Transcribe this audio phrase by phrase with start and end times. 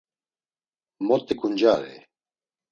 [1.07, 1.95] Mot̆i ǩuncyari!